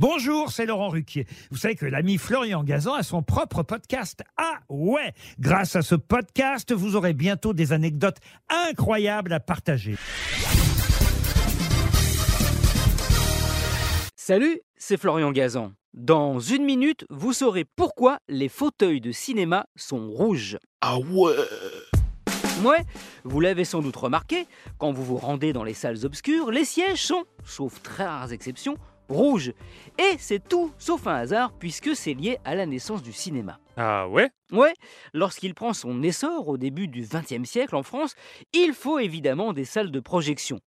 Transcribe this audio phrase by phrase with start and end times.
[0.00, 1.26] Bonjour, c'est Laurent Ruquier.
[1.50, 4.22] Vous savez que l'ami Florian Gazan a son propre podcast.
[4.36, 9.96] Ah ouais Grâce à ce podcast, vous aurez bientôt des anecdotes incroyables à partager.
[14.14, 15.72] Salut, c'est Florian Gazan.
[15.94, 20.58] Dans une minute, vous saurez pourquoi les fauteuils de cinéma sont rouges.
[20.80, 21.34] Ah ouais
[22.62, 22.84] Ouais,
[23.24, 24.46] vous l'avez sans doute remarqué,
[24.78, 28.76] quand vous vous rendez dans les salles obscures, les sièges sont, sauf très rares exceptions,
[29.08, 29.52] rouges.
[29.98, 33.58] Et c'est tout sauf un hasard puisque c'est lié à la naissance du cinéma.
[33.76, 34.30] Ah ouais?
[34.52, 34.74] Ouais,
[35.12, 38.14] lorsqu'il prend son essor au début du XXe siècle en France,
[38.52, 40.60] il faut évidemment des salles de projection.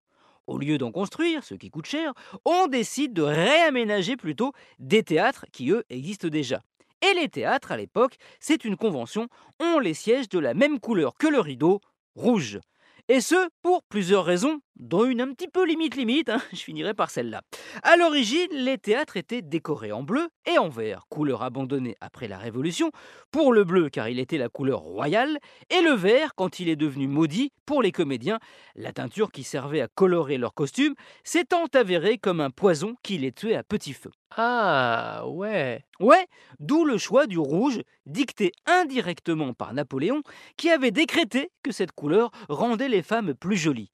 [0.46, 2.12] Au lieu d'en construire, ce qui coûte cher,
[2.44, 6.62] on décide de réaménager plutôt des théâtres qui, eux, existent déjà.
[7.00, 9.28] Et les théâtres, à l'époque, c'est une convention,
[9.60, 11.80] ont les sièges de la même couleur que le rideau,
[12.14, 12.60] rouge.
[13.08, 16.94] Et ce, pour plusieurs raisons, dont une un petit peu limite limite, hein, je finirai
[16.94, 17.42] par celle-là.
[17.82, 22.38] À l'origine, les théâtres étaient décorés en bleu et en vert, couleur abandonnée après la
[22.38, 22.90] Révolution,
[23.30, 25.38] pour le bleu car il était la couleur royale,
[25.70, 28.38] et le vert quand il est devenu maudit pour les comédiens,
[28.74, 30.94] la teinture qui servait à colorer leurs costumes
[31.24, 34.10] s'étant avérée comme un poison qui les tuait à petit feu.
[34.36, 36.26] Ah ouais Ouais,
[36.58, 40.22] d'où le choix du rouge, dicté indirectement par Napoléon,
[40.56, 43.92] qui avait décrété que cette couleur rendait les femmes plus jolies.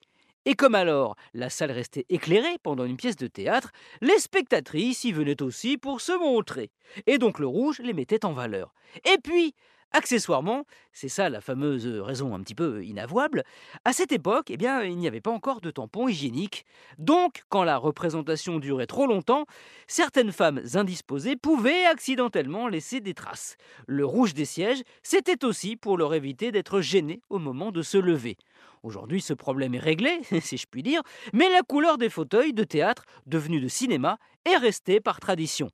[0.49, 5.13] Et comme alors la salle restait éclairée pendant une pièce de théâtre, les spectatrices y
[5.13, 6.71] venaient aussi pour se montrer.
[7.07, 8.73] Et donc le rouge les mettait en valeur.
[9.05, 9.55] Et puis,
[9.93, 13.43] Accessoirement, c'est ça la fameuse raison un petit peu inavouable,
[13.87, 16.67] à cette époque, eh bien, il n'y avait pas encore de tampons hygiéniques.
[16.99, 19.47] Donc, quand la représentation durait trop longtemps,
[19.87, 23.57] certaines femmes indisposées pouvaient accidentellement laisser des traces.
[23.87, 27.97] Le rouge des sièges, c'était aussi pour leur éviter d'être gênées au moment de se
[27.97, 28.37] lever.
[28.83, 32.65] Aujourd'hui, ce problème est réglé, si je puis dire, mais la couleur des fauteuils de
[32.65, 35.71] théâtre, devenus de cinéma, est restée par tradition.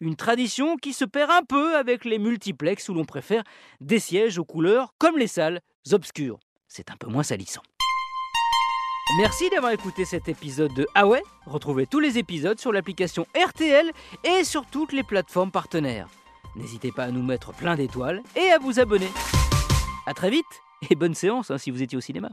[0.00, 3.42] Une tradition qui se perd un peu avec les multiplex où l'on préfère
[3.80, 5.60] des sièges aux couleurs comme les salles
[5.92, 6.38] obscures.
[6.68, 7.62] C'est un peu moins salissant.
[9.18, 11.04] Merci d'avoir écouté cet épisode de Ah
[11.46, 13.92] Retrouvez tous les épisodes sur l'application RTL
[14.24, 16.08] et sur toutes les plateformes partenaires.
[16.56, 19.08] N'hésitez pas à nous mettre plein d'étoiles et à vous abonner.
[20.06, 20.44] A très vite
[20.90, 22.30] et bonne séance hein, si vous étiez au cinéma.